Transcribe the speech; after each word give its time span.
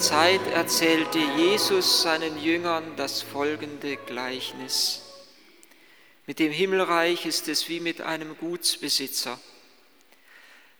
Zeit 0.00 0.40
erzählte 0.46 1.18
Jesus 1.18 2.00
seinen 2.00 2.42
Jüngern 2.42 2.96
das 2.96 3.20
folgende 3.20 3.98
Gleichnis. 3.98 5.02
Mit 6.26 6.38
dem 6.38 6.50
Himmelreich 6.50 7.26
ist 7.26 7.48
es 7.48 7.68
wie 7.68 7.80
mit 7.80 8.00
einem 8.00 8.34
Gutsbesitzer, 8.38 9.38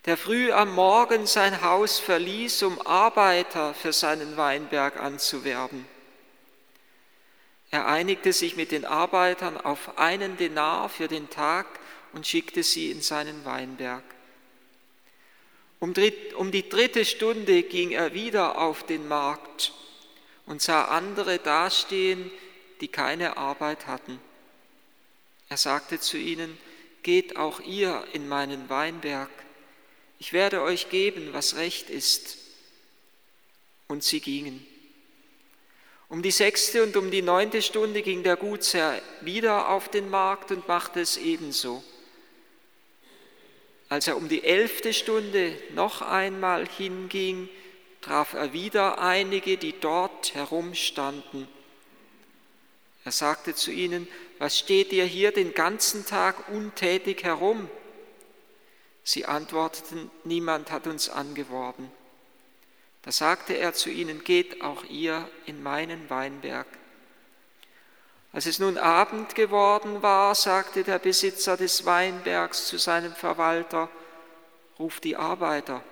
der 0.06 0.16
früh 0.16 0.50
am 0.52 0.74
Morgen 0.74 1.26
sein 1.26 1.60
Haus 1.60 1.98
verließ, 1.98 2.62
um 2.62 2.80
Arbeiter 2.86 3.74
für 3.74 3.92
seinen 3.92 4.38
Weinberg 4.38 4.98
anzuwerben. 4.98 5.84
Er 7.70 7.86
einigte 7.88 8.32
sich 8.32 8.56
mit 8.56 8.72
den 8.72 8.86
Arbeitern 8.86 9.58
auf 9.58 9.98
einen 9.98 10.38
Denar 10.38 10.88
für 10.88 11.08
den 11.08 11.28
Tag 11.28 11.66
und 12.14 12.26
schickte 12.26 12.62
sie 12.62 12.90
in 12.90 13.02
seinen 13.02 13.44
Weinberg. 13.44 14.02
Um, 15.80 15.94
die 15.94 16.68
dritte 16.68 17.06
Stunde 17.06 17.62
ging 17.62 17.92
er 17.92 18.12
wieder 18.12 18.58
auf 18.58 18.84
den 18.84 19.08
Markt 19.08 19.72
und 20.44 20.60
sah 20.60 20.84
andere 20.84 21.38
dastehen, 21.38 22.30
die 22.82 22.88
keine 22.88 23.38
Arbeit 23.38 23.86
hatten. 23.86 24.20
Er 25.48 25.56
sagte 25.56 25.98
zu 25.98 26.18
ihnen, 26.18 26.58
geht 27.02 27.36
auch 27.36 27.60
ihr 27.60 28.04
in 28.12 28.28
meinen 28.28 28.68
Weinberg, 28.68 29.30
ich 30.18 30.34
werde 30.34 30.60
euch 30.60 30.90
geben, 30.90 31.32
was 31.32 31.56
recht 31.56 31.88
ist. 31.88 32.36
Und 33.88 34.04
sie 34.04 34.20
gingen. 34.20 34.64
Um 36.08 36.22
die 36.22 36.30
sechste 36.30 36.82
und 36.82 36.96
um 36.96 37.10
die 37.10 37.22
neunte 37.22 37.62
Stunde 37.62 38.02
ging 38.02 38.22
der 38.22 38.36
Gutsherr 38.36 39.00
wieder 39.22 39.70
auf 39.70 39.88
den 39.88 40.10
Markt 40.10 40.50
und 40.50 40.68
machte 40.68 41.00
es 41.00 41.16
ebenso. 41.16 41.82
Als 43.90 44.06
er 44.06 44.16
um 44.16 44.28
die 44.28 44.44
elfte 44.44 44.94
Stunde 44.94 45.52
noch 45.74 46.00
einmal 46.00 46.66
hinging, 46.66 47.48
traf 48.00 48.34
er 48.34 48.52
wieder 48.52 49.00
einige, 49.00 49.56
die 49.56 49.78
dort 49.78 50.34
herumstanden. 50.34 51.48
Er 53.04 53.12
sagte 53.12 53.54
zu 53.54 53.72
ihnen, 53.72 54.06
was 54.38 54.56
steht 54.56 54.92
ihr 54.92 55.04
hier 55.04 55.32
den 55.32 55.54
ganzen 55.54 56.06
Tag 56.06 56.48
untätig 56.50 57.24
herum? 57.24 57.68
Sie 59.02 59.26
antworteten, 59.26 60.08
niemand 60.22 60.70
hat 60.70 60.86
uns 60.86 61.08
angeworben. 61.08 61.90
Da 63.02 63.10
sagte 63.10 63.54
er 63.54 63.72
zu 63.72 63.90
ihnen, 63.90 64.22
geht 64.22 64.62
auch 64.62 64.84
ihr 64.84 65.28
in 65.46 65.64
meinen 65.64 66.08
Weinberg. 66.10 66.68
Als 68.32 68.46
es 68.46 68.58
nun 68.60 68.78
Abend 68.78 69.34
geworden 69.34 70.02
war, 70.02 70.34
sagte 70.34 70.84
der 70.84 70.98
Besitzer 70.98 71.56
des 71.56 71.84
Weinbergs 71.84 72.66
zu 72.66 72.78
seinem 72.78 73.12
Verwalter, 73.12 73.90
ruf 74.78 75.00
die 75.00 75.16
Arbeiter 75.16 75.82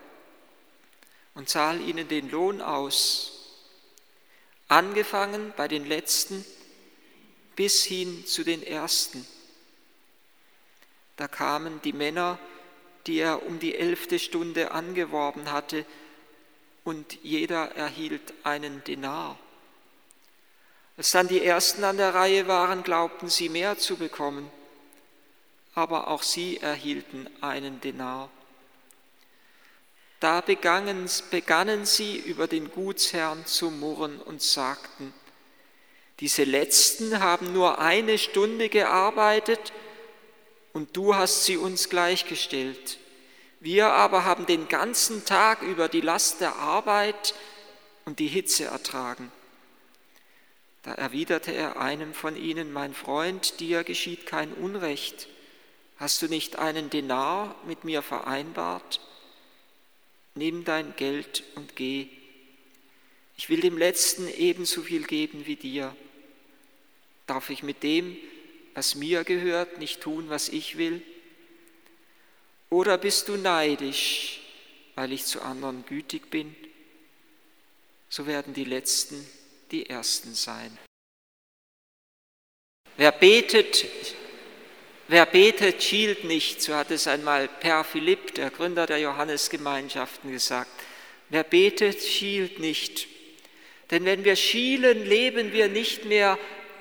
und 1.35 1.49
zahl 1.49 1.81
ihnen 1.81 2.09
den 2.09 2.31
Lohn 2.31 2.61
aus, 2.61 3.33
angefangen 4.69 5.53
bei 5.57 5.67
den 5.67 5.85
Letzten 5.85 6.45
bis 7.57 7.83
hin 7.83 8.25
zu 8.25 8.45
den 8.45 8.63
Ersten. 8.63 9.27
Da 11.17 11.27
kamen 11.27 11.83
die 11.83 11.93
Männer, 11.93 12.39
die 13.09 13.19
er 13.19 13.45
um 13.45 13.59
die 13.59 13.75
elfte 13.75 14.21
Stunde 14.21 14.71
angeworben 14.71 15.51
hatte, 15.51 15.85
und 16.85 17.19
jeder 17.23 17.73
erhielt 17.73 18.33
einen 18.45 18.83
Denar. 18.85 19.39
Als 20.99 21.13
dann 21.13 21.29
die 21.29 21.45
Ersten 21.45 21.85
an 21.85 21.97
der 21.97 22.13
Reihe 22.13 22.49
waren, 22.49 22.83
glaubten 22.83 23.29
sie 23.29 23.49
mehr 23.49 23.79
zu 23.79 23.97
bekommen, 23.97 24.51
aber 25.75 26.09
auch 26.09 26.25
sie 26.25 26.57
erhielten 26.57 27.31
einen 27.41 27.81
Denar. 27.81 28.31
Da 30.19 30.41
begannen, 30.41 31.09
begannen 31.31 31.87
sie 31.87 32.17
über 32.17 32.49
den 32.49 32.73
Gutsherrn 32.73 33.47
zu 33.47 33.71
murren 33.71 34.21
und 34.21 34.43
sagten, 34.43 35.15
diese 36.19 36.43
Letzten 36.43 37.21
haben 37.21 37.53
nur 37.53 37.79
eine 37.79 38.19
Stunde 38.19 38.69
gearbeitet 38.69 39.73
und 40.73 40.97
du 40.97 41.15
hast 41.15 41.45
sie 41.45 41.57
uns 41.57 41.89
gleichgestellt. 41.89 42.99
Wir 43.61 43.87
aber 43.87 44.25
haben 44.25 44.47
den 44.47 44.67
ganzen 44.67 45.25
Tag 45.25 45.63
über 45.63 45.89
die 45.89 46.01
Last 46.01 46.41
der 46.41 46.57
Arbeit 46.57 47.37
und 48.05 48.19
die 48.19 48.27
Hitze 48.27 48.65
ertragen. 48.65 49.31
Da 50.89 50.95
erwiderte 50.95 51.53
er 51.53 51.79
einem 51.79 52.15
von 52.15 52.35
ihnen, 52.35 52.73
mein 52.73 52.95
Freund, 52.95 53.61
dir 53.61 53.85
geschieht 53.85 54.25
kein 54.25 54.55
Unrecht. 54.55 55.29
Hast 55.99 56.23
du 56.23 56.29
nicht 56.29 56.57
einen 56.57 56.89
Denar 56.89 57.55
mit 57.67 57.85
mir 57.85 58.01
vereinbart? 58.01 58.99
Nimm 60.35 60.65
dein 60.65 60.97
Geld 60.97 61.45
und 61.57 61.77
geh. 61.77 62.07
Ich 63.37 63.51
will 63.51 63.61
dem 63.61 63.77
Letzten 63.77 64.29
ebenso 64.29 64.81
viel 64.81 65.03
geben 65.03 65.45
wie 65.45 65.57
dir. 65.57 65.95
Darf 67.27 67.51
ich 67.51 67.63
mit 67.63 67.83
dem, 67.83 68.17
was 68.73 68.95
mir 68.95 69.25
gehört, 69.25 69.77
nicht 69.77 70.01
tun, 70.01 70.31
was 70.31 70.49
ich 70.49 70.79
will? 70.79 71.03
Oder 72.71 72.97
bist 72.97 73.29
du 73.29 73.37
neidisch, 73.37 74.41
weil 74.95 75.13
ich 75.13 75.27
zu 75.27 75.43
anderen 75.43 75.85
gütig 75.85 76.31
bin? 76.31 76.57
So 78.09 78.27
werden 78.27 78.55
die 78.55 78.65
Letzten 78.65 79.29
die 79.71 79.89
Ersten 79.89 80.35
sein. 80.35 80.77
Wer 82.97 83.13
betet, 83.13 83.87
wer 85.07 85.25
betet, 85.27 85.83
schielt 85.83 86.25
nicht, 86.25 86.61
so 86.61 86.75
hat 86.75 86.91
es 86.91 87.07
einmal 87.07 87.49
Per 87.49 87.85
Philipp, 87.85 88.35
der 88.35 88.51
Gründer 88.51 88.87
der 88.87 88.99
Johannesgemeinschaften, 88.99 90.33
gesagt. 90.33 90.71
Wer 91.29 91.45
betet, 91.45 92.03
schielt 92.03 92.59
nicht. 92.59 93.07
Denn 93.91 94.05
wenn 94.05 94.25
wir 94.25 94.37
schielen, 94.37 95.05
leben 95.05 95.53
wir 95.53 95.69
nicht 95.69 96.05
mehr 96.05 96.39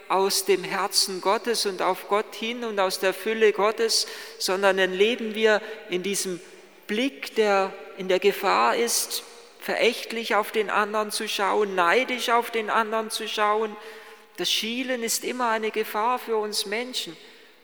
aus 0.09 0.45
dem 0.45 0.63
Herzen 0.63 1.21
Gottes 1.21 1.65
und 1.65 1.81
auf 1.81 2.07
Gott 2.07 2.33
hin 2.33 2.63
und 2.63 2.79
aus 2.79 2.99
der 2.99 3.13
Fülle 3.13 3.51
Gottes, 3.51 4.07
sondern 4.39 4.77
dann 4.77 4.93
leben 4.93 5.35
wir 5.35 5.61
in 5.89 6.03
diesem 6.03 6.39
Blick, 6.87 7.35
der 7.35 7.73
in 7.97 8.07
der 8.07 8.19
Gefahr 8.19 8.75
ist, 8.75 9.23
verächtlich 9.59 10.35
auf 10.35 10.51
den 10.51 10.69
anderen 10.69 11.11
zu 11.11 11.27
schauen, 11.27 11.75
neidisch 11.75 12.29
auf 12.29 12.51
den 12.51 12.69
anderen 12.69 13.09
zu 13.09 13.27
schauen. 13.27 13.75
Das 14.37 14.51
Schielen 14.51 15.03
ist 15.03 15.23
immer 15.23 15.49
eine 15.49 15.71
Gefahr 15.71 16.19
für 16.19 16.37
uns 16.37 16.65
Menschen. 16.65 17.17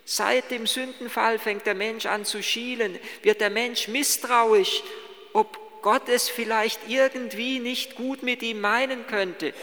Seit 0.05 0.51
dem 0.51 0.67
Sündenfall 0.67 1.39
fängt 1.39 1.65
der 1.65 1.75
Mensch 1.75 2.05
an 2.05 2.25
zu 2.25 2.43
schielen, 2.43 2.99
wird 3.21 3.39
der 3.39 3.49
Mensch 3.49 3.87
misstrauisch, 3.87 4.83
ob 5.31 5.81
Gott 5.81 6.09
es 6.09 6.29
vielleicht 6.29 6.79
irgendwie 6.87 7.59
nicht 7.59 7.95
gut 7.95 8.23
mit 8.23 8.41
ihm 8.41 8.59
meinen 8.59 9.07
könnte. 9.07 9.53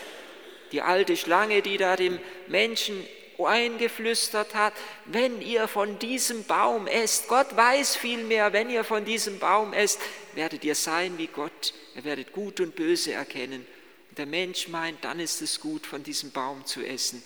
Die 0.72 0.82
alte 0.82 1.16
Schlange, 1.16 1.62
die 1.62 1.76
da 1.76 1.96
dem 1.96 2.18
Menschen 2.46 3.04
eingeflüstert 3.38 4.54
hat, 4.54 4.74
wenn 5.06 5.40
ihr 5.40 5.68
von 5.68 5.98
diesem 5.98 6.44
Baum 6.44 6.86
esst, 6.86 7.28
Gott 7.28 7.56
weiß 7.56 7.96
vielmehr, 7.96 8.52
wenn 8.52 8.70
ihr 8.70 8.84
von 8.84 9.04
diesem 9.04 9.38
Baum 9.38 9.72
esst, 9.72 10.00
werdet 10.34 10.64
ihr 10.64 10.74
sein 10.74 11.18
wie 11.18 11.26
Gott, 11.26 11.74
ihr 11.94 12.04
werdet 12.04 12.32
Gut 12.32 12.60
und 12.60 12.76
Böse 12.76 13.12
erkennen. 13.12 13.66
Und 14.08 14.18
der 14.18 14.26
Mensch 14.26 14.68
meint, 14.68 15.04
dann 15.04 15.20
ist 15.20 15.42
es 15.42 15.60
gut, 15.60 15.86
von 15.86 16.02
diesem 16.02 16.32
Baum 16.32 16.66
zu 16.66 16.82
essen. 16.84 17.22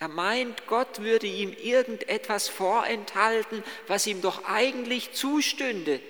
Er 0.00 0.08
meint, 0.08 0.66
Gott 0.66 1.00
würde 1.00 1.26
ihm 1.26 1.52
irgendetwas 1.52 2.48
vorenthalten, 2.48 3.62
was 3.86 4.06
ihm 4.06 4.20
doch 4.20 4.44
eigentlich 4.44 5.12
zustünde 5.12 6.00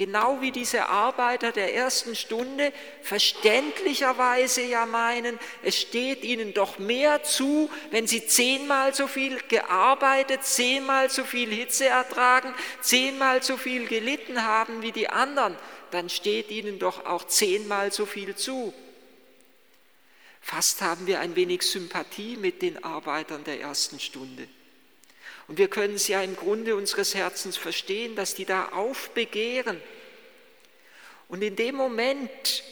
genau 0.00 0.40
wie 0.40 0.50
diese 0.50 0.88
Arbeiter 0.88 1.52
der 1.52 1.74
ersten 1.74 2.16
Stunde 2.16 2.72
verständlicherweise 3.02 4.62
ja 4.62 4.86
meinen, 4.86 5.38
es 5.62 5.78
steht 5.78 6.24
ihnen 6.24 6.54
doch 6.54 6.78
mehr 6.78 7.22
zu, 7.22 7.68
wenn 7.90 8.06
sie 8.06 8.26
zehnmal 8.26 8.94
so 8.94 9.06
viel 9.06 9.38
gearbeitet, 9.48 10.42
zehnmal 10.42 11.10
so 11.10 11.22
viel 11.22 11.50
Hitze 11.50 11.84
ertragen, 11.84 12.54
zehnmal 12.80 13.42
so 13.42 13.58
viel 13.58 13.86
gelitten 13.88 14.42
haben 14.42 14.80
wie 14.80 14.92
die 14.92 15.10
anderen, 15.10 15.54
dann 15.90 16.08
steht 16.08 16.50
ihnen 16.50 16.78
doch 16.78 17.06
auch 17.06 17.26
zehnmal 17.26 17.92
so 17.92 18.06
viel 18.06 18.36
zu. 18.36 18.72
Fast 20.40 20.80
haben 20.80 21.06
wir 21.06 21.20
ein 21.20 21.36
wenig 21.36 21.62
Sympathie 21.62 22.36
mit 22.36 22.62
den 22.62 22.82
Arbeitern 22.82 23.44
der 23.44 23.60
ersten 23.60 24.00
Stunde. 24.00 24.48
Und 25.48 25.58
wir 25.58 25.68
können 25.68 25.94
es 25.94 26.08
ja 26.08 26.22
im 26.22 26.36
Grunde 26.36 26.76
unseres 26.76 27.14
Herzens 27.14 27.56
verstehen, 27.56 28.16
dass 28.16 28.34
die 28.34 28.44
da 28.44 28.68
aufbegehren. 28.68 29.80
Und 31.28 31.40
in 31.42 31.56
dem 31.56 31.74
Moment, 31.74 32.62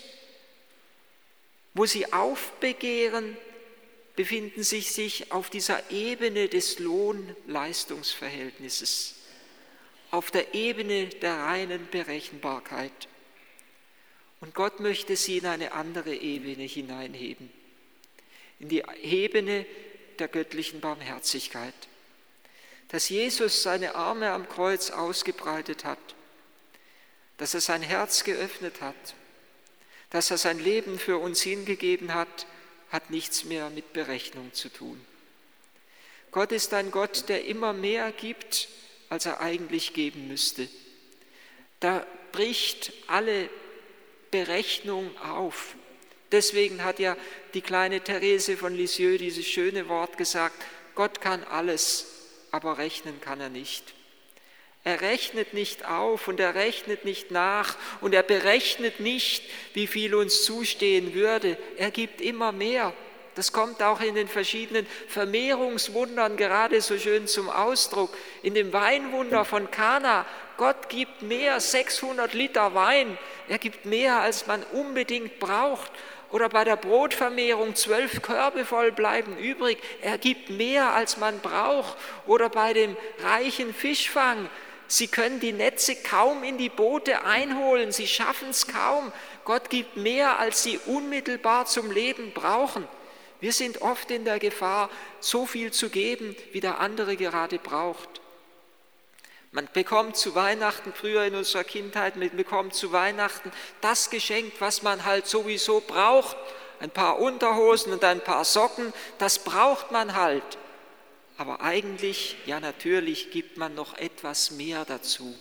wo 1.74 1.86
sie 1.86 2.12
aufbegehren, 2.12 3.36
befinden 4.16 4.62
sie 4.64 4.80
sich 4.80 5.30
auf 5.30 5.50
dieser 5.50 5.92
Ebene 5.92 6.48
des 6.48 6.80
Lohn-Leistungsverhältnisses, 6.80 9.14
auf 10.10 10.30
der 10.30 10.54
Ebene 10.54 11.06
der 11.06 11.36
reinen 11.38 11.88
Berechenbarkeit. 11.90 13.08
Und 14.40 14.54
Gott 14.54 14.80
möchte 14.80 15.16
sie 15.16 15.38
in 15.38 15.46
eine 15.46 15.72
andere 15.72 16.14
Ebene 16.14 16.64
hineinheben, 16.64 17.50
in 18.60 18.68
die 18.68 18.84
Ebene 19.02 19.66
der 20.18 20.28
göttlichen 20.28 20.80
Barmherzigkeit 20.80 21.74
dass 22.88 23.10
Jesus 23.10 23.62
seine 23.62 23.94
Arme 23.94 24.30
am 24.30 24.48
Kreuz 24.48 24.90
ausgebreitet 24.90 25.84
hat, 25.84 25.98
dass 27.36 27.54
er 27.54 27.60
sein 27.60 27.82
Herz 27.82 28.24
geöffnet 28.24 28.80
hat, 28.80 29.14
dass 30.10 30.30
er 30.30 30.38
sein 30.38 30.58
Leben 30.58 30.98
für 30.98 31.18
uns 31.18 31.42
hingegeben 31.42 32.14
hat, 32.14 32.46
hat 32.90 33.10
nichts 33.10 33.44
mehr 33.44 33.68
mit 33.68 33.92
Berechnung 33.92 34.54
zu 34.54 34.70
tun. 34.70 35.04
Gott 36.30 36.52
ist 36.52 36.72
ein 36.72 36.90
Gott, 36.90 37.28
der 37.28 37.44
immer 37.44 37.74
mehr 37.74 38.10
gibt, 38.12 38.68
als 39.08 39.26
er 39.26 39.40
eigentlich 39.40 39.94
geben 39.94 40.28
müsste. 40.28 40.68
Da 41.80 42.06
bricht 42.32 42.92
alle 43.06 43.48
Berechnung 44.30 45.16
auf. 45.18 45.74
Deswegen 46.30 46.84
hat 46.84 46.98
ja 46.98 47.16
die 47.54 47.62
kleine 47.62 48.02
Therese 48.02 48.56
von 48.56 48.74
Lisieux 48.74 49.18
dieses 49.18 49.46
schöne 49.46 49.88
Wort 49.88 50.18
gesagt, 50.18 50.62
Gott 50.94 51.20
kann 51.20 51.44
alles, 51.44 52.06
aber 52.50 52.78
rechnen 52.78 53.20
kann 53.20 53.40
er 53.40 53.48
nicht. 53.48 53.94
Er 54.84 55.00
rechnet 55.00 55.54
nicht 55.54 55.84
auf 55.86 56.28
und 56.28 56.40
er 56.40 56.54
rechnet 56.54 57.04
nicht 57.04 57.30
nach 57.30 57.76
und 58.00 58.14
er 58.14 58.22
berechnet 58.22 59.00
nicht, 59.00 59.44
wie 59.74 59.86
viel 59.86 60.14
uns 60.14 60.44
zustehen 60.44 61.14
würde. 61.14 61.58
Er 61.76 61.90
gibt 61.90 62.20
immer 62.20 62.52
mehr. 62.52 62.94
Das 63.38 63.52
kommt 63.52 63.84
auch 63.84 64.00
in 64.00 64.16
den 64.16 64.26
verschiedenen 64.26 64.84
Vermehrungswundern 65.06 66.36
gerade 66.36 66.80
so 66.80 66.98
schön 66.98 67.28
zum 67.28 67.48
Ausdruck. 67.48 68.10
In 68.42 68.54
dem 68.54 68.72
Weinwunder 68.72 69.44
von 69.44 69.70
Kana, 69.70 70.26
Gott 70.56 70.88
gibt 70.88 71.22
mehr, 71.22 71.60
600 71.60 72.34
Liter 72.34 72.74
Wein. 72.74 73.16
Er 73.46 73.58
gibt 73.58 73.84
mehr, 73.84 74.18
als 74.18 74.48
man 74.48 74.64
unbedingt 74.72 75.38
braucht. 75.38 75.92
Oder 76.32 76.48
bei 76.48 76.64
der 76.64 76.74
Brotvermehrung 76.74 77.76
zwölf 77.76 78.22
Körbe 78.22 78.64
voll 78.64 78.90
bleiben 78.90 79.38
übrig. 79.38 79.78
Er 80.02 80.18
gibt 80.18 80.50
mehr, 80.50 80.92
als 80.94 81.16
man 81.16 81.38
braucht. 81.38 81.96
Oder 82.26 82.48
bei 82.48 82.72
dem 82.72 82.96
reichen 83.22 83.72
Fischfang 83.72 84.50
Sie 84.90 85.06
können 85.06 85.38
die 85.38 85.52
Netze 85.52 85.96
kaum 85.96 86.42
in 86.42 86.56
die 86.56 86.70
Boote 86.70 87.22
einholen, 87.26 87.92
sie 87.92 88.06
schaffen 88.06 88.48
es 88.48 88.66
kaum. 88.66 89.12
Gott 89.44 89.68
gibt 89.68 89.98
mehr, 89.98 90.38
als 90.38 90.62
sie 90.62 90.80
unmittelbar 90.86 91.66
zum 91.66 91.90
Leben 91.90 92.32
brauchen. 92.32 92.88
Wir 93.40 93.52
sind 93.52 93.82
oft 93.82 94.10
in 94.10 94.24
der 94.24 94.38
Gefahr, 94.38 94.90
so 95.20 95.46
viel 95.46 95.72
zu 95.72 95.90
geben, 95.90 96.34
wie 96.52 96.60
der 96.60 96.80
andere 96.80 97.16
gerade 97.16 97.58
braucht. 97.58 98.20
Man 99.50 99.68
bekommt 99.72 100.16
zu 100.16 100.34
Weihnachten, 100.34 100.92
früher 100.92 101.24
in 101.24 101.34
unserer 101.34 101.64
Kindheit, 101.64 102.16
man 102.16 102.36
bekommt 102.36 102.74
zu 102.74 102.92
Weihnachten 102.92 103.50
das 103.80 104.10
Geschenk, 104.10 104.52
was 104.58 104.82
man 104.82 105.04
halt 105.04 105.26
sowieso 105.26 105.80
braucht. 105.80 106.36
Ein 106.80 106.90
paar 106.90 107.18
Unterhosen 107.18 107.92
und 107.92 108.04
ein 108.04 108.20
paar 108.20 108.44
Socken, 108.44 108.92
das 109.18 109.38
braucht 109.38 109.90
man 109.90 110.14
halt. 110.14 110.58
Aber 111.38 111.60
eigentlich, 111.60 112.36
ja 112.46 112.60
natürlich, 112.60 113.30
gibt 113.30 113.56
man 113.56 113.74
noch 113.74 113.96
etwas 113.96 114.50
mehr 114.50 114.84
dazu. 114.84 115.34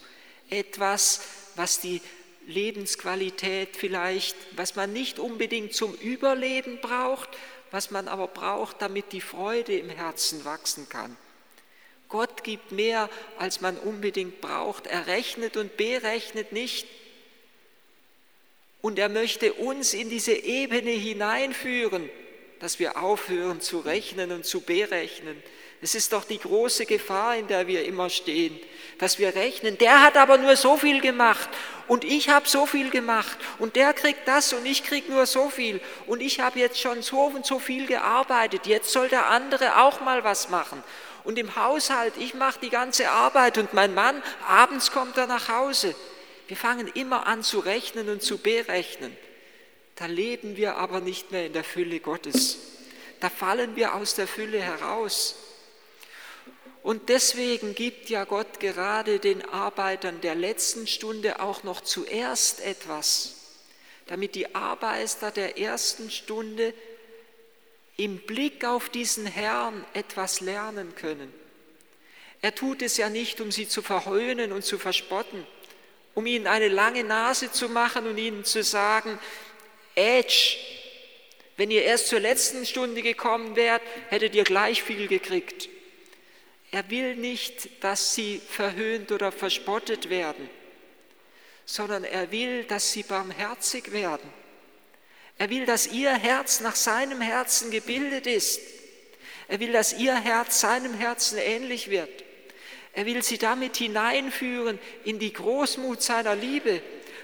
Etwas, 0.50 1.22
was 1.56 1.80
die 1.80 2.02
Lebensqualität 2.46 3.76
vielleicht, 3.76 4.36
was 4.56 4.76
man 4.76 4.94
nicht 4.94 5.20
unbedingt 5.20 5.74
zum 5.74 5.94
Überleben 5.96 6.80
braucht, 6.82 7.30
was 7.72 7.92
man 7.92 8.08
aber 8.08 8.28
braucht, 8.28 8.82
damit 8.82 9.12
die 9.12 9.22
Freude 9.22 9.78
im 9.78 9.90
Herzen 9.90 10.46
wachsen 10.46 10.90
kann. 10.90 11.18
Gott 12.10 12.44
gibt 12.44 12.72
mehr, 12.72 13.10
als 13.38 13.62
man 13.62 13.78
unbedingt 13.78 14.40
braucht. 14.40 14.88
Er 14.88 15.08
rechnet 15.08 15.58
und 15.58 15.76
berechnet 15.78 16.52
nicht. 16.52 16.88
Und 18.82 18.98
er 19.00 19.10
möchte 19.10 19.54
uns 19.54 19.94
in 19.94 20.10
diese 20.10 20.34
Ebene 20.34 20.92
hineinführen, 20.92 22.10
dass 22.60 22.80
wir 22.80 23.02
aufhören 23.02 23.62
zu 23.62 23.80
rechnen 23.80 24.32
und 24.32 24.46
zu 24.46 24.62
berechnen, 24.62 25.42
es 25.80 25.94
ist 25.94 26.12
doch 26.12 26.24
die 26.24 26.40
große 26.40 26.88
Gefahr, 26.88 27.36
in 27.36 27.48
der 27.48 27.68
wir 27.68 27.86
immer 27.86 28.10
stehen, 28.10 28.60
dass 28.98 29.20
wir 29.20 29.36
rechnen, 29.36 29.78
der 29.78 30.02
hat 30.02 30.18
aber 30.18 30.40
nur 30.40 30.56
so 30.56 30.76
viel 30.76 31.02
gemacht 31.02 31.50
und 31.88 32.04
ich 32.04 32.30
habe 32.30 32.50
so 32.50 32.66
viel 32.66 32.90
gemacht 32.90 33.38
und 33.60 33.76
der 33.76 33.94
kriegt 33.94 34.28
das 34.28 34.54
und 34.54 34.66
ich 34.66 34.84
krieg 34.84 35.08
nur 35.08 35.28
so 35.28 35.50
viel 35.50 35.80
und 36.08 36.22
ich 36.22 36.40
habe 36.40 36.60
jetzt 36.60 36.80
schon 36.80 37.04
so 37.04 37.26
und 37.26 37.46
so 37.46 37.60
viel 37.60 37.86
gearbeitet, 37.86 38.66
jetzt 38.66 38.92
soll 38.92 39.08
der 39.08 39.30
andere 39.30 39.78
auch 39.78 40.02
mal 40.02 40.24
was 40.24 40.50
machen. 40.50 40.84
Und 41.24 41.38
im 41.38 41.56
Haushalt, 41.58 42.14
ich 42.18 42.34
mache 42.34 42.60
die 42.62 42.70
ganze 42.70 43.12
Arbeit 43.12 43.58
und 43.58 43.74
mein 43.74 43.94
Mann, 43.94 44.24
abends 44.48 44.92
kommt 44.92 45.18
er 45.18 45.28
nach 45.28 45.50
Hause. 45.50 45.94
Wir 46.48 46.58
fangen 46.58 46.88
immer 46.88 47.28
an 47.28 47.44
zu 47.44 47.60
rechnen 47.60 48.10
und 48.10 48.24
zu 48.24 48.38
berechnen. 48.38 49.16
Da 49.98 50.06
leben 50.06 50.58
wir 50.58 50.78
aber 50.78 51.00
nicht 51.00 51.32
mehr 51.32 51.48
in 51.48 51.54
der 51.54 51.64
Fülle 51.64 52.00
Gottes. 52.00 52.58
Da 53.20 53.30
fallen 53.30 53.76
wir 53.76 53.96
aus 53.96 54.14
der 54.14 54.28
Fülle 54.28 54.62
heraus. 54.62 55.36
Und 56.84 57.10
deswegen 57.10 57.74
gibt 57.74 58.10
ja 58.10 58.24
Gott 58.24 58.60
gerade 58.60 59.20
den 59.20 59.44
Arbeitern 59.44 60.22
der 60.22 60.36
letzten 60.36 60.88
Stunde 60.88 61.42
auch 61.42 61.64
noch 61.64 61.82
zuerst 61.82 62.62
etwas, 62.62 63.36
damit 64.06 64.36
die 64.36 64.56
Arbeiter 64.56 65.32
der 65.32 65.58
ersten 65.58 66.12
Stunde 66.12 66.74
im 67.98 68.20
Blick 68.20 68.64
auf 68.64 68.90
diesen 68.90 69.26
Herrn 69.26 69.84
etwas 69.94 70.40
lernen 70.40 70.94
können. 70.96 71.34
Er 72.44 72.54
tut 72.54 72.84
es 72.84 72.98
ja 72.98 73.10
nicht, 73.10 73.42
um 73.42 73.52
sie 73.52 73.68
zu 73.68 73.82
verhöhnen 73.82 74.52
und 74.52 74.64
zu 74.64 74.78
verspotten, 74.78 75.46
um 76.14 76.28
ihnen 76.28 76.46
eine 76.46 76.68
lange 76.68 77.04
Nase 77.04 77.52
zu 77.52 77.68
machen 77.68 78.06
und 78.06 78.18
ihnen 78.20 78.46
zu 78.46 78.62
sagen, 78.62 79.18
Ätsch, 79.98 80.58
wenn 81.58 81.72
ihr 81.72 81.84
erst 81.84 82.08
zur 82.08 82.20
letzten 82.20 82.66
Stunde 82.66 83.02
gekommen 83.02 83.56
wärt, 83.56 83.82
hättet 84.10 84.36
ihr 84.36 84.44
gleich 84.44 84.84
viel 84.84 85.08
gekriegt. 85.08 85.70
Er 86.72 86.90
will 86.92 87.16
nicht, 87.16 87.84
dass 87.84 88.14
sie 88.14 88.40
verhöhnt 88.48 89.12
oder 89.12 89.32
verspottet 89.32 90.10
werden, 90.10 90.48
sondern 91.66 92.04
er 92.04 92.32
will, 92.32 92.64
dass 92.66 92.92
sie 92.92 93.02
barmherzig 93.02 93.92
werden. 93.92 94.32
Er 95.40 95.50
will, 95.50 95.66
dass 95.66 95.88
ihr 95.88 96.14
Herz 96.14 96.60
nach 96.60 96.76
seinem 96.76 97.22
Herzen 97.22 97.72
gebildet 97.72 98.28
ist. 98.28 98.62
Er 99.48 99.60
will, 99.60 99.72
dass 99.72 99.94
ihr 99.94 100.16
Herz 100.16 100.60
seinem 100.60 100.94
Herzen 100.94 101.40
ähnlich 101.40 101.90
wird. 101.90 102.24
Er 102.94 103.06
will 103.06 103.24
sie 103.24 103.38
damit 103.38 103.78
hineinführen 103.78 104.78
in 105.06 105.20
die 105.20 105.34
Großmut 105.34 106.02
seiner 106.02 106.36
Liebe. 106.36 106.82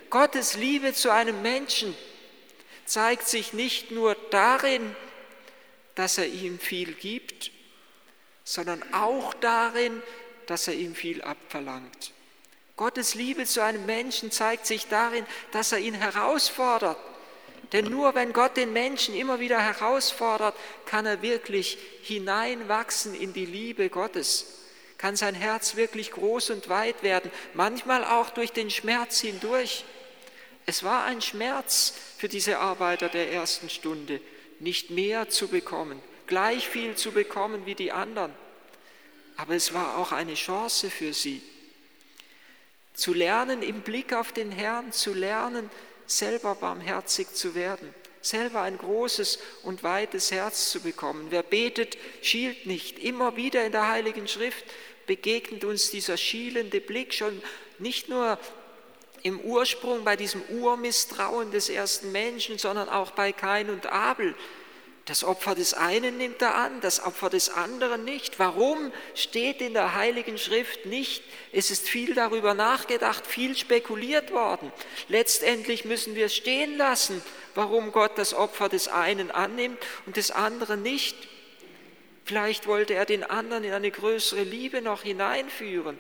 Gottes 0.10 0.56
Liebe 0.56 0.94
zu 0.94 1.12
einem 1.12 1.42
Menschen 1.42 1.96
zeigt 2.86 3.28
sich 3.28 3.54
nicht 3.54 3.92
nur 3.92 4.16
darin, 4.32 4.96
dass 5.96 6.18
er 6.18 6.28
ihm 6.28 6.60
viel 6.60 6.94
gibt, 6.94 7.52
sondern 8.44 8.84
auch 8.94 9.34
darin, 9.36 10.02
dass 10.48 10.68
er 10.68 10.74
ihm 10.74 10.96
viel 10.96 11.22
abverlangt. 11.22 12.12
Gottes 12.76 13.14
Liebe 13.14 13.46
zu 13.46 13.64
einem 13.64 13.86
Menschen 13.86 14.32
zeigt 14.32 14.66
sich 14.66 14.88
darin, 14.88 15.26
dass 15.52 15.72
er 15.72 15.80
ihn 15.80 15.94
herausfordert. 15.94 16.98
Denn 17.72 17.86
nur 17.86 18.14
wenn 18.16 18.34
Gott 18.34 18.58
den 18.58 18.74
Menschen 18.74 19.16
immer 19.16 19.40
wieder 19.40 19.60
herausfordert, 19.60 20.56
kann 20.86 21.06
er 21.06 21.22
wirklich 21.22 21.78
hineinwachsen 22.02 23.16
in 23.16 23.34
die 23.34 23.46
Liebe 23.46 23.90
Gottes, 23.90 24.60
kann 24.98 25.16
sein 25.16 25.34
Herz 25.34 25.76
wirklich 25.76 26.12
groß 26.12 26.52
und 26.52 26.70
weit 26.70 27.02
werden, 27.04 27.32
manchmal 27.54 28.04
auch 28.06 28.30
durch 28.30 28.52
den 28.52 28.70
Schmerz 28.70 29.22
hindurch. 29.22 29.86
Es 30.66 30.84
war 30.84 31.06
ein 31.06 31.22
Schmerz 31.22 31.94
für 32.18 32.30
diese 32.30 32.60
Arbeiter 32.60 33.10
der 33.10 33.32
ersten 33.32 33.70
Stunde, 33.70 34.22
nicht 34.60 34.92
mehr 34.92 35.30
zu 35.30 35.48
bekommen, 35.50 36.02
gleich 36.28 36.70
viel 36.70 36.96
zu 36.96 37.12
bekommen 37.12 37.66
wie 37.66 37.76
die 37.76 37.92
anderen. 37.92 38.34
Aber 39.36 39.56
es 39.56 39.74
war 39.74 39.98
auch 39.98 40.12
eine 40.12 40.36
Chance 40.36 40.90
für 40.90 41.14
sie, 41.14 41.42
zu 42.94 43.14
lernen, 43.14 43.64
im 43.64 43.82
Blick 43.82 44.14
auf 44.14 44.32
den 44.32 44.52
Herrn 44.52 44.92
zu 44.92 45.14
lernen, 45.14 45.70
selber 46.06 46.56
barmherzig 46.56 47.34
zu 47.34 47.56
werden, 47.56 47.94
selber 48.22 48.62
ein 48.62 48.78
großes 48.78 49.40
und 49.64 49.84
weites 49.84 50.32
Herz 50.32 50.70
zu 50.70 50.82
bekommen. 50.82 51.28
Wer 51.30 51.44
betet, 51.44 51.98
schielt 52.22 52.68
nicht. 52.68 53.00
Immer 53.00 53.36
wieder 53.36 53.66
in 53.66 53.72
der 53.72 53.88
Heiligen 53.88 54.28
Schrift 54.28 54.64
begegnet 55.08 55.66
uns 55.66 55.90
dieser 55.92 56.18
schielende 56.18 56.80
Blick 56.80 57.14
schon 57.14 57.42
nicht 57.80 58.10
nur 58.10 58.38
im 59.24 59.40
Ursprung 59.40 60.04
bei 60.04 60.16
diesem 60.16 60.42
Urmisstrauen 60.44 61.52
des 61.52 61.70
ersten 61.70 62.12
Menschen, 62.12 62.58
sondern 62.58 62.90
auch 62.90 63.12
bei 63.12 63.32
Kain 63.32 63.70
und 63.70 63.88
Abel. 63.88 64.36
Das 65.06 65.26
Opfer 65.26 65.54
des 65.54 65.74
einen 65.74 66.18
nimmt 66.18 66.42
er 66.42 66.56
an, 66.56 66.80
das 66.80 67.04
Opfer 67.04 67.30
des 67.30 67.50
anderen 67.50 68.06
nicht. 68.06 68.40
Warum 68.40 68.94
steht 69.16 69.62
in 69.62 69.74
der 69.74 69.96
Heiligen 69.96 70.38
Schrift 70.38 70.86
nicht? 70.86 71.24
Es 71.52 71.72
ist 71.72 71.90
viel 71.90 72.14
darüber 72.14 72.54
nachgedacht, 72.54 73.28
viel 73.28 73.58
spekuliert 73.58 74.32
worden. 74.32 74.72
Letztendlich 75.10 75.84
müssen 75.84 76.16
wir 76.16 76.30
stehen 76.30 76.78
lassen, 76.78 77.22
warum 77.54 77.92
Gott 77.92 78.18
das 78.18 78.34
Opfer 78.34 78.70
des 78.70 78.88
einen 78.88 79.30
annimmt 79.30 79.80
und 80.06 80.16
des 80.16 80.32
anderen 80.32 80.84
nicht. 80.84 81.18
Vielleicht 82.24 82.68
wollte 82.68 82.94
er 82.94 83.06
den 83.06 83.26
anderen 83.26 83.66
in 83.66 83.74
eine 83.74 83.92
größere 83.92 84.44
Liebe 84.44 84.82
noch 84.82 85.04
hineinführen. 85.04 85.98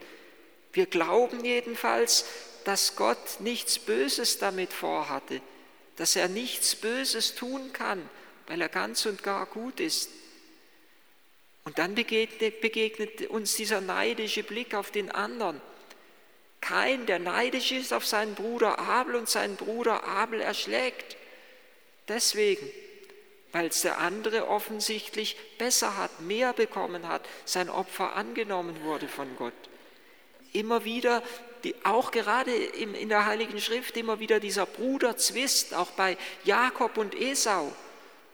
Wir 0.71 0.85
glauben 0.85 1.43
jedenfalls, 1.43 2.25
dass 2.65 2.96
Gott 2.96 3.39
nichts 3.39 3.79
Böses 3.79 4.39
damit 4.39 4.74
vorhatte, 4.74 5.41
dass 5.96 6.15
er 6.15 6.27
nichts 6.27 6.75
Böses 6.75 7.36
tun 7.36 7.74
kann 7.74 8.10
weil 8.48 8.62
er 8.62 8.70
ganz 8.70 9.05
und 9.05 9.24
gar 9.24 9.46
gut 9.46 9.79
ist. 9.79 10.10
Und 11.65 11.77
dann 11.77 11.96
begegnet, 11.96 12.62
begegnet 12.62 13.27
uns 13.29 13.55
dieser 13.55 13.79
neidische 13.79 14.43
Blick 14.43 14.75
auf 14.75 14.91
den 14.91 15.12
anderen. 15.12 15.62
Kein, 16.60 17.05
der 17.05 17.20
neidisch 17.20 17.72
ist 17.72 17.93
auf 17.93 18.05
seinen 18.05 18.36
Bruder 18.36 18.79
Abel 18.79 19.15
und 19.15 19.29
seinen 19.29 19.55
Bruder 19.55 20.03
Abel 20.03 20.41
erschlägt. 20.41 21.17
Deswegen, 22.08 22.70
weil 23.53 23.67
es 23.67 23.82
der 23.82 24.00
andere 24.00 24.48
offensichtlich 24.48 25.38
besser 25.58 25.98
hat, 25.98 26.22
mehr 26.22 26.53
bekommen 26.53 27.08
hat, 27.08 27.25
sein 27.46 27.70
Opfer 27.70 28.15
angenommen 28.15 28.84
wurde 28.84 29.08
von 29.08 29.36
Gott. 29.38 29.53
Immer 30.51 30.84
wieder, 30.84 31.24
die, 31.63 31.75
auch 31.84 32.12
gerade 32.12 32.53
in 32.53 33.10
der 33.10 33.25
Heiligen 33.25 33.60
Schrift, 33.60 33.96
immer 33.98 34.20
wieder 34.20 34.39
dieser 34.39 34.65
Bruderzwist, 34.65 35.74
auch 35.74 35.91
bei 35.91 36.17
Jakob 36.43 36.98
und 36.98 37.15
Esau, 37.15 37.72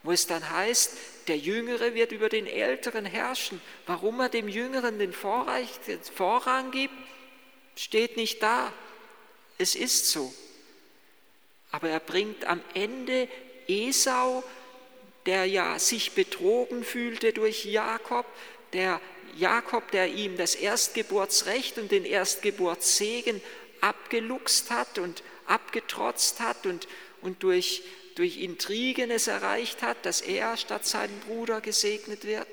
wo 0.04 0.12
es 0.12 0.26
dann 0.26 0.50
heißt, 0.50 0.98
der 1.28 1.38
Jüngere 1.38 1.94
wird 1.94 2.12
über 2.12 2.30
den 2.30 2.48
Älteren 2.48 3.06
herrschen. 3.06 3.62
Warum 3.86 4.20
er 4.20 4.30
dem 4.30 4.48
Jüngeren 4.48 4.98
den 4.98 5.14
Vorrang 5.14 6.72
gibt, 6.72 6.94
steht 7.76 8.18
nicht 8.18 8.42
da. 8.42 8.74
Es 9.58 9.76
ist 9.76 10.10
so. 10.10 10.34
Aber 11.72 11.90
er 11.90 12.00
bringt 12.00 12.46
am 12.46 12.62
Ende 12.74 13.28
Esau, 13.68 14.44
der 15.28 15.46
ja 15.46 15.78
sich 15.78 16.14
betrogen 16.14 16.84
fühlte 16.84 17.34
durch 17.34 17.66
Jakob, 17.66 18.26
der 18.74 19.02
Jakob, 19.36 19.92
der 19.92 20.08
ihm 20.08 20.38
das 20.38 20.56
Erstgeburtsrecht 20.56 21.78
und 21.78 21.92
den 21.92 22.06
Erstgeburtssegen 22.06 23.42
abgeluchst 23.82 24.72
hat 24.72 24.98
und 24.98 25.24
abgetrotzt 25.46 26.40
hat 26.40 26.66
und, 26.66 26.88
und 27.22 27.44
durch, 27.44 27.84
durch 28.16 28.38
Intrigen 28.38 29.12
es 29.12 29.28
erreicht 29.28 29.82
hat, 29.82 30.06
dass 30.06 30.22
er 30.22 30.58
statt 30.58 30.86
seinem 30.86 31.20
Bruder 31.22 31.62
gesegnet 31.62 32.26
wird. 32.26 32.48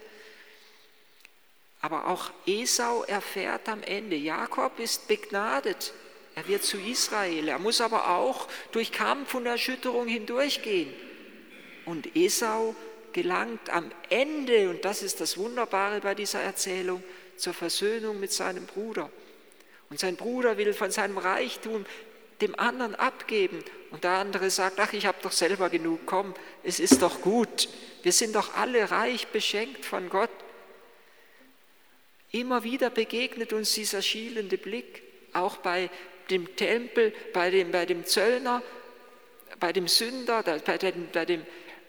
Aber 1.80 2.06
auch 2.06 2.30
Esau 2.46 3.04
erfährt 3.04 3.68
am 3.68 3.82
Ende, 3.82 4.16
Jakob 4.16 4.78
ist 4.78 5.08
begnadet, 5.08 5.92
er 6.34 6.48
wird 6.48 6.64
zu 6.64 6.78
Israel, 6.78 7.48
er 7.48 7.58
muss 7.58 7.80
aber 7.80 8.10
auch 8.10 8.48
durch 8.72 8.92
Kampf 8.92 9.34
und 9.34 9.46
Erschütterung 9.46 10.06
hindurchgehen. 10.06 10.92
Und 11.86 12.14
Esau 12.16 12.74
gelangt 13.16 13.70
am 13.70 13.90
Ende, 14.10 14.68
und 14.68 14.84
das 14.84 15.02
ist 15.02 15.22
das 15.22 15.38
Wunderbare 15.38 16.00
bei 16.00 16.14
dieser 16.14 16.42
Erzählung, 16.42 17.02
zur 17.38 17.54
Versöhnung 17.54 18.20
mit 18.20 18.30
seinem 18.30 18.66
Bruder. 18.66 19.10
Und 19.88 19.98
sein 19.98 20.16
Bruder 20.16 20.58
will 20.58 20.74
von 20.74 20.90
seinem 20.90 21.16
Reichtum 21.16 21.86
dem 22.42 22.58
anderen 22.58 22.94
abgeben. 22.94 23.64
Und 23.90 24.04
der 24.04 24.10
andere 24.10 24.50
sagt, 24.50 24.78
ach, 24.80 24.92
ich 24.92 25.06
habe 25.06 25.16
doch 25.22 25.32
selber 25.32 25.70
genug, 25.70 26.00
komm, 26.04 26.34
es 26.62 26.78
ist 26.78 27.00
doch 27.00 27.22
gut. 27.22 27.70
Wir 28.02 28.12
sind 28.12 28.34
doch 28.36 28.54
alle 28.54 28.90
reich 28.90 29.28
beschenkt 29.28 29.86
von 29.86 30.10
Gott. 30.10 30.28
Immer 32.32 32.64
wieder 32.64 32.90
begegnet 32.90 33.54
uns 33.54 33.72
dieser 33.72 34.02
schielende 34.02 34.58
Blick, 34.58 35.02
auch 35.32 35.56
bei 35.56 35.88
dem 36.28 36.54
Tempel, 36.54 37.14
bei 37.32 37.50
dem, 37.50 37.70
bei 37.70 37.86
dem 37.86 38.04
Zöllner, 38.04 38.62
bei 39.58 39.72
dem 39.72 39.88
Sünder, 39.88 40.42
bei 40.42 40.76
dem, 40.76 41.08
bei, 41.12 41.24
dem, 41.24 41.46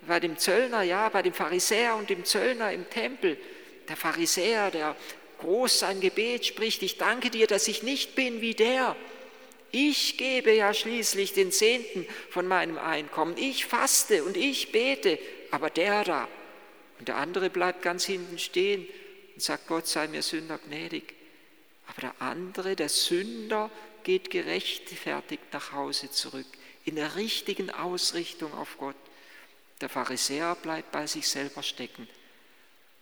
bei 0.07 0.19
dem 0.19 0.37
Zöllner, 0.37 0.81
ja, 0.81 1.09
bei 1.09 1.21
dem 1.21 1.33
Pharisäer 1.33 1.95
und 1.95 2.09
dem 2.09 2.25
Zöllner 2.25 2.71
im 2.71 2.89
Tempel. 2.89 3.37
Der 3.87 3.95
Pharisäer, 3.95 4.71
der 4.71 4.95
groß 5.39 5.79
sein 5.79 6.01
Gebet 6.01 6.45
spricht, 6.45 6.81
ich 6.83 6.97
danke 6.97 7.29
dir, 7.29 7.47
dass 7.47 7.67
ich 7.67 7.83
nicht 7.83 8.15
bin 8.15 8.41
wie 8.41 8.55
der. 8.55 8.95
Ich 9.71 10.17
gebe 10.17 10.53
ja 10.53 10.73
schließlich 10.73 11.33
den 11.33 11.51
Zehnten 11.51 12.07
von 12.29 12.47
meinem 12.47 12.77
Einkommen. 12.77 13.35
Ich 13.37 13.65
faste 13.65 14.23
und 14.23 14.37
ich 14.37 14.71
bete, 14.71 15.19
aber 15.51 15.69
der 15.69 16.03
da. 16.03 16.27
Und 16.99 17.09
der 17.09 17.17
andere 17.17 17.49
bleibt 17.49 17.81
ganz 17.81 18.05
hinten 18.05 18.39
stehen 18.39 18.87
und 19.35 19.41
sagt, 19.41 19.67
Gott 19.67 19.87
sei 19.87 20.07
mir 20.07 20.21
Sünder 20.21 20.57
gnädig. 20.57 21.13
Aber 21.87 22.01
der 22.01 22.13
andere, 22.19 22.75
der 22.75 22.89
Sünder, 22.89 23.69
geht 24.03 24.29
gerechtfertigt 24.29 25.43
nach 25.51 25.73
Hause 25.73 26.09
zurück, 26.09 26.45
in 26.85 26.95
der 26.95 27.15
richtigen 27.17 27.69
Ausrichtung 27.69 28.53
auf 28.53 28.77
Gott. 28.77 28.95
Der 29.81 29.89
Pharisäer 29.89 30.55
bleibt 30.55 30.91
bei 30.91 31.07
sich 31.07 31.27
selber 31.27 31.63
stecken. 31.63 32.07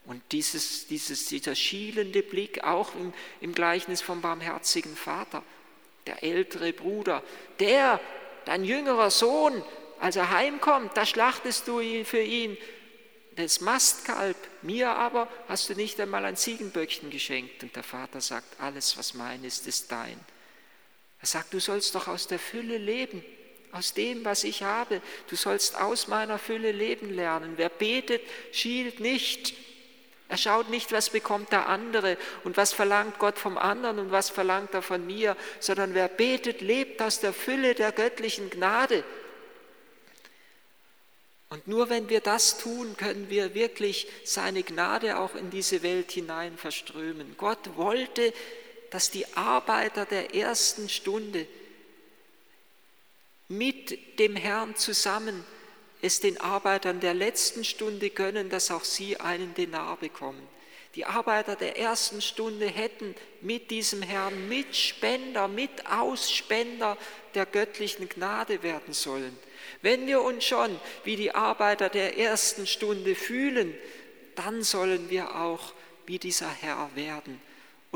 Und 0.06 0.22
dieses, 0.32 0.88
dieses, 0.88 1.26
dieser 1.28 1.56
schielende 1.56 2.22
Blick, 2.22 2.64
auch 2.64 2.94
im, 2.96 3.14
im 3.42 3.54
Gleichnis 3.54 4.02
vom 4.02 4.22
barmherzigen 4.22 4.96
Vater, 4.96 5.44
der 6.06 6.22
ältere 6.24 6.74
Bruder, 6.74 7.24
der, 7.60 8.00
dein 8.46 8.64
jüngerer 8.64 9.10
Sohn, 9.10 9.64
als 10.00 10.16
er 10.16 10.30
heimkommt, 10.30 10.96
da 10.96 11.06
schlachtest 11.06 11.68
du 11.68 11.82
für 12.04 12.22
ihn 12.22 12.58
das 13.36 13.62
Mastkalb, 13.62 14.38
mir 14.62 14.92
aber 14.92 15.28
hast 15.48 15.70
du 15.70 15.74
nicht 15.74 16.00
einmal 16.00 16.24
ein 16.26 16.38
Ziegenböckchen 16.38 17.10
geschenkt. 17.10 17.64
Und 17.64 17.76
der 17.76 17.84
Vater 17.84 18.22
sagt, 18.22 18.60
alles, 18.60 18.98
was 18.98 19.14
mein 19.14 19.44
ist, 19.44 19.68
ist 19.68 19.92
dein. 19.92 20.20
Er 21.20 21.28
sagt, 21.28 21.54
du 21.54 21.60
sollst 21.60 21.96
doch 21.96 22.08
aus 22.08 22.28
der 22.28 22.40
Fülle 22.40 22.78
leben, 22.78 23.24
aus 23.76 23.94
dem, 23.94 24.26
was 24.26 24.44
ich 24.44 24.64
habe. 24.64 25.02
Du 25.30 25.36
sollst 25.36 25.80
aus 25.80 26.08
meiner 26.08 26.40
Fülle 26.40 26.72
leben 26.72 27.10
lernen. 27.10 27.54
Wer 27.58 27.70
betet, 27.70 28.22
schielt 28.52 29.00
nicht. 29.00 29.54
Er 30.28 30.38
schaut 30.38 30.70
nicht, 30.70 30.92
was 30.92 31.12
bekommt 31.12 31.52
der 31.52 31.68
andere 31.68 32.18
und 32.44 32.58
was 32.58 32.74
verlangt 32.74 33.20
Gott 33.20 33.38
vom 33.38 33.58
anderen 33.58 34.00
und 34.00 34.12
was 34.12 34.30
verlangt 34.30 34.74
er 34.74 34.82
von 34.82 35.06
mir, 35.06 35.38
sondern 35.60 35.94
wer 35.94 36.08
betet, 36.08 36.62
lebt 36.62 37.02
aus 37.02 37.20
der 37.20 37.34
Fülle 37.34 37.76
der 37.76 37.92
göttlichen 37.92 38.50
Gnade. 38.50 39.04
Und 41.50 41.68
nur 41.68 41.90
wenn 41.90 42.10
wir 42.10 42.22
das 42.22 42.58
tun, 42.58 42.98
können 42.98 43.30
wir 43.30 43.54
wirklich 43.54 44.08
seine 44.24 44.64
Gnade 44.64 45.20
auch 45.20 45.36
in 45.36 45.52
diese 45.52 45.84
Welt 45.84 46.12
hinein 46.12 46.58
verströmen. 46.58 47.36
Gott 47.38 47.78
wollte 47.78 48.34
dass 48.96 49.12
die 49.12 49.26
Arbeiter 49.36 50.06
der 50.06 50.34
ersten 50.36 50.88
Stunde 50.88 51.46
mit 53.48 54.20
dem 54.20 54.36
Herrn 54.36 54.76
zusammen 54.76 55.44
es 56.02 56.20
den 56.20 56.40
Arbeitern 56.40 57.00
der 57.00 57.14
letzten 57.14 57.64
Stunde 57.64 58.10
gönnen, 58.10 58.50
dass 58.50 58.72
auch 58.72 58.84
sie 58.84 59.20
einen 59.20 59.54
Denar 59.56 59.98
bekommen. 59.98 60.48
Die 60.94 61.06
Arbeiter 61.06 61.56
der 61.56 61.78
ersten 61.78 62.22
Stunde 62.22 62.68
hätten 62.68 63.16
mit 63.42 63.70
diesem 63.70 64.02
Herrn 64.02 64.48
Mitspender, 64.48 65.48
Mitausspender 65.48 66.98
der 67.34 67.46
göttlichen 67.46 68.08
Gnade 68.08 68.64
werden 68.64 68.94
sollen. 68.94 69.38
Wenn 69.82 70.08
wir 70.08 70.22
uns 70.22 70.46
schon 70.46 70.80
wie 71.04 71.16
die 71.16 71.36
Arbeiter 71.36 71.90
der 71.90 72.18
ersten 72.18 72.66
Stunde 72.66 73.16
fühlen, 73.16 73.74
dann 74.36 74.64
sollen 74.64 75.10
wir 75.10 75.36
auch 75.36 75.74
wie 76.06 76.20
dieser 76.20 76.50
Herr 76.50 76.90
werden 76.96 77.42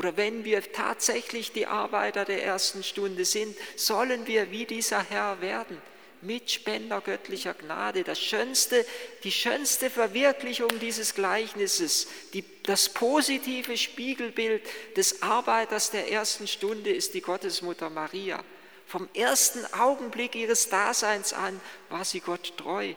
oder 0.00 0.16
wenn 0.16 0.46
wir 0.46 0.62
tatsächlich 0.72 1.52
die 1.52 1.66
Arbeiter 1.66 2.24
der 2.24 2.42
ersten 2.42 2.82
Stunde 2.82 3.26
sind, 3.26 3.54
sollen 3.76 4.26
wir 4.26 4.50
wie 4.50 4.64
dieser 4.64 5.02
Herr 5.02 5.42
werden. 5.42 5.76
Mitspender 6.22 7.02
göttlicher 7.02 7.52
Gnade, 7.52 8.02
das 8.02 8.18
schönste, 8.18 8.86
die 9.24 9.30
schönste 9.30 9.90
Verwirklichung 9.90 10.70
dieses 10.80 11.14
Gleichnisses, 11.14 12.06
die, 12.32 12.42
das 12.62 12.88
positive 12.88 13.76
Spiegelbild 13.76 14.62
des 14.96 15.20
Arbeiters 15.20 15.90
der 15.90 16.10
ersten 16.10 16.46
Stunde 16.46 16.88
ist 16.88 17.12
die 17.12 17.20
Gottesmutter 17.20 17.90
Maria. 17.90 18.42
Vom 18.86 19.06
ersten 19.12 19.66
Augenblick 19.74 20.34
ihres 20.34 20.70
Daseins 20.70 21.34
an 21.34 21.60
war 21.90 22.06
sie 22.06 22.20
Gott 22.20 22.54
treu 22.56 22.94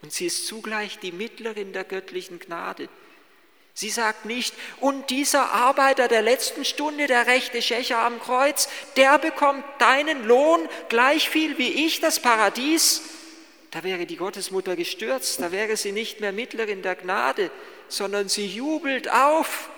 und 0.00 0.14
sie 0.14 0.24
ist 0.24 0.46
zugleich 0.46 0.98
die 0.98 1.12
Mittlerin 1.12 1.74
der 1.74 1.84
göttlichen 1.84 2.38
Gnade. 2.38 2.88
Sie 3.78 3.90
sagt 3.90 4.24
nicht, 4.24 4.54
und 4.80 5.08
dieser 5.08 5.52
Arbeiter 5.52 6.08
der 6.08 6.20
letzten 6.20 6.64
Stunde, 6.64 7.06
der 7.06 7.28
rechte 7.28 7.62
Schächer 7.62 7.98
am 7.98 8.18
Kreuz, 8.18 8.68
der 8.96 9.20
bekommt 9.20 9.62
deinen 9.78 10.24
Lohn 10.24 10.68
gleich 10.88 11.28
viel 11.28 11.58
wie 11.58 11.86
ich, 11.86 12.00
das 12.00 12.18
Paradies. 12.18 13.02
Da 13.70 13.84
wäre 13.84 14.04
die 14.04 14.16
Gottesmutter 14.16 14.74
gestürzt, 14.74 15.40
da 15.40 15.52
wäre 15.52 15.76
sie 15.76 15.92
nicht 15.92 16.18
mehr 16.18 16.32
Mittlerin 16.32 16.82
der 16.82 16.96
Gnade, 16.96 17.52
sondern 17.86 18.28
sie 18.28 18.48
jubelt 18.48 19.12
auf 19.12 19.70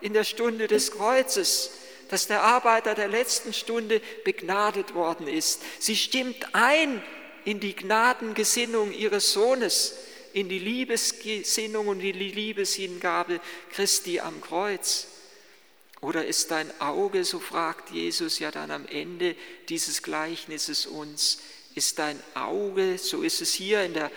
in 0.00 0.12
der 0.12 0.22
Stunde 0.22 0.68
des 0.68 0.92
Kreuzes, 0.92 1.72
dass 2.10 2.28
der 2.28 2.44
Arbeiter 2.44 2.94
der 2.94 3.08
letzten 3.08 3.52
Stunde 3.52 4.00
begnadet 4.24 4.94
worden 4.94 5.26
ist. 5.26 5.62
Sie 5.80 5.96
stimmt 5.96 6.54
ein 6.54 7.02
in 7.44 7.58
die 7.58 7.74
Gnadengesinnung 7.74 8.92
ihres 8.92 9.32
Sohnes 9.32 9.96
in 10.38 10.48
die 10.48 10.58
Liebesgesinnung 10.58 11.88
und 11.88 11.98
die 12.00 12.12
Liebeshingabe 12.12 13.40
Christi 13.72 14.20
am 14.20 14.40
Kreuz? 14.40 15.08
Oder 16.00 16.26
ist 16.26 16.52
dein 16.52 16.70
Auge, 16.80 17.24
so 17.24 17.40
fragt 17.40 17.90
Jesus 17.90 18.38
ja 18.38 18.52
dann 18.52 18.70
am 18.70 18.86
Ende 18.86 19.34
dieses 19.68 20.02
Gleichnisses 20.02 20.86
uns, 20.86 21.40
ist 21.74 21.98
dein 21.98 22.22
Auge, 22.34 22.98
so 22.98 23.22
ist 23.22 23.40
es 23.40 23.52
hier 23.52 23.82
in 23.82 23.94
der 23.94 24.12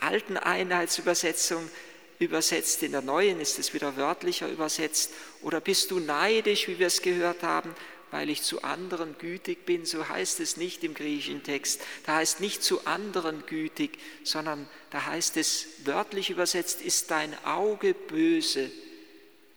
alten 0.00 0.36
Einheitsübersetzung 0.36 1.70
übersetzt, 2.18 2.82
in 2.82 2.92
der 2.92 3.00
neuen 3.02 3.40
ist 3.40 3.58
es 3.58 3.72
wieder 3.72 3.96
wörtlicher 3.96 4.48
übersetzt, 4.48 5.12
oder 5.40 5.60
bist 5.60 5.90
du 5.90 6.00
neidisch, 6.00 6.68
wie 6.68 6.78
wir 6.78 6.88
es 6.88 7.00
gehört 7.00 7.42
haben, 7.42 7.74
weil 8.12 8.28
ich 8.28 8.42
zu 8.42 8.62
anderen 8.62 9.16
gütig 9.16 9.64
bin, 9.64 9.86
so 9.86 10.06
heißt 10.06 10.38
es 10.40 10.58
nicht 10.58 10.84
im 10.84 10.92
griechischen 10.92 11.42
Text. 11.42 11.80
Da 12.04 12.16
heißt 12.16 12.40
nicht 12.40 12.62
zu 12.62 12.86
anderen 12.86 13.46
gütig, 13.46 13.98
sondern 14.22 14.68
da 14.90 15.06
heißt 15.06 15.38
es 15.38 15.66
wörtlich 15.84 16.28
übersetzt, 16.28 16.82
ist 16.82 17.10
dein 17.10 17.34
Auge 17.46 17.94
böse, 17.94 18.70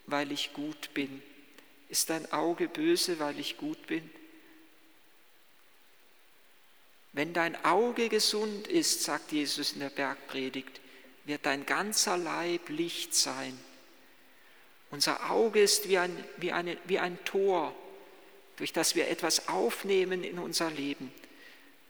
weil 0.07 0.31
ich 0.31 0.53
gut 0.53 0.93
bin. 0.93 1.21
Ist 1.89 2.09
dein 2.09 2.31
Auge 2.31 2.69
böse, 2.69 3.19
weil 3.19 3.37
ich 3.39 3.57
gut 3.57 3.87
bin? 3.87 4.09
Wenn 7.11 7.33
dein 7.33 7.61
Auge 7.65 8.07
gesund 8.07 8.67
ist, 8.67 9.03
sagt 9.03 9.33
Jesus 9.33 9.73
in 9.73 9.81
der 9.81 9.89
Bergpredigt, 9.89 10.79
wird 11.25 11.45
dein 11.45 11.65
ganzer 11.65 12.15
Leib 12.17 12.69
Licht 12.69 13.15
sein. 13.15 13.59
Unser 14.91 15.29
Auge 15.29 15.61
ist 15.61 15.89
wie 15.89 15.97
ein, 15.97 16.23
wie, 16.37 16.53
eine, 16.53 16.77
wie 16.85 16.99
ein 16.99 17.17
Tor, 17.25 17.75
durch 18.57 18.73
das 18.73 18.95
wir 18.95 19.07
etwas 19.07 19.47
aufnehmen 19.47 20.23
in 20.23 20.39
unser 20.39 20.69
Leben. 20.71 21.11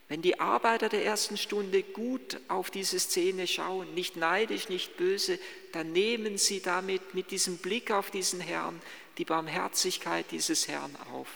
Wenn 0.08 0.22
die 0.22 0.38
Arbeiter 0.38 0.88
der 0.88 1.04
ersten 1.04 1.36
Stunde 1.36 1.82
gut 1.82 2.38
auf 2.46 2.70
diese 2.70 2.98
Szene 3.00 3.46
schauen, 3.46 3.92
nicht 3.94 4.16
neidisch, 4.16 4.68
nicht 4.68 4.96
böse, 4.96 5.38
dann 5.72 5.92
nehmen 5.92 6.38
sie 6.38 6.60
damit 6.60 7.14
mit 7.14 7.32
diesem 7.32 7.58
Blick 7.58 7.90
auf 7.90 8.10
diesen 8.10 8.40
Herrn 8.40 8.80
die 9.18 9.24
Barmherzigkeit 9.24 10.26
dieses 10.30 10.68
Herrn 10.68 10.94
auf. 11.12 11.28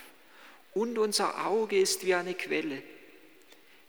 Und 0.73 0.97
unser 0.97 1.45
Auge 1.45 1.77
ist 1.77 2.05
wie 2.05 2.13
eine 2.13 2.33
Quelle. 2.33 2.81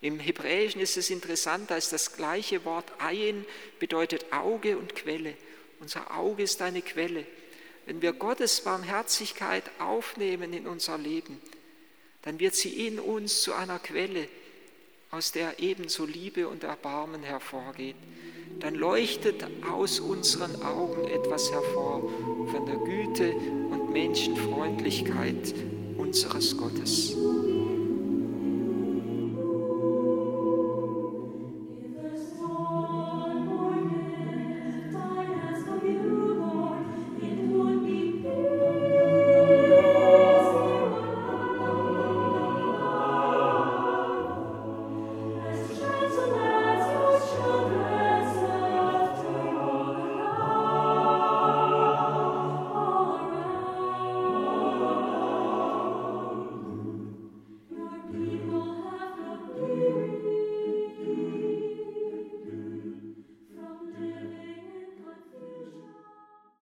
Im 0.00 0.18
Hebräischen 0.18 0.80
ist 0.80 0.96
es 0.96 1.10
interessant, 1.10 1.70
da 1.70 1.76
ist 1.76 1.92
das 1.92 2.16
gleiche 2.16 2.64
Wort 2.64 2.90
Ayin, 2.98 3.46
bedeutet 3.78 4.32
Auge 4.32 4.76
und 4.76 4.96
Quelle. 4.96 5.36
Unser 5.78 6.16
Auge 6.16 6.42
ist 6.42 6.60
eine 6.60 6.82
Quelle. 6.82 7.24
Wenn 7.86 8.00
wir 8.00 8.12
Gottes 8.12 8.60
Barmherzigkeit 8.60 9.64
aufnehmen 9.78 10.52
in 10.52 10.66
unser 10.66 10.98
Leben, 10.98 11.40
dann 12.22 12.38
wird 12.38 12.54
sie 12.54 12.86
in 12.86 13.00
uns 13.00 13.42
zu 13.42 13.52
einer 13.52 13.78
Quelle, 13.78 14.28
aus 15.10 15.32
der 15.32 15.58
ebenso 15.58 16.06
Liebe 16.06 16.48
und 16.48 16.64
Erbarmen 16.64 17.22
hervorgeht. 17.22 17.96
Dann 18.60 18.74
leuchtet 18.74 19.44
aus 19.70 20.00
unseren 20.00 20.62
Augen 20.62 21.04
etwas 21.06 21.50
hervor 21.52 22.10
von 22.50 22.66
der 22.66 22.76
Güte 22.76 23.32
und 23.34 23.92
Menschenfreundlichkeit 23.92 25.54
unseres 25.98 26.56
Gottes. 26.56 27.14